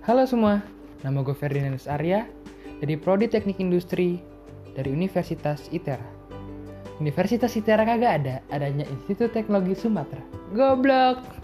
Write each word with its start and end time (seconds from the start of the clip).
Halo 0.00 0.24
semua, 0.24 0.64
nama 1.04 1.20
gue 1.20 1.36
Ferdinandus 1.36 1.84
Arya 1.84 2.24
dari 2.80 2.96
Prodi 2.96 3.28
Teknik 3.28 3.60
Industri 3.60 4.16
dari 4.72 4.88
Universitas 4.96 5.68
ITERA. 5.68 6.00
Universitas 7.04 7.52
ITERA 7.52 7.84
kagak 7.84 8.24
ada, 8.24 8.36
adanya 8.48 8.88
Institut 8.88 9.36
Teknologi 9.36 9.76
Sumatera. 9.76 10.24
Goblok! 10.56 11.39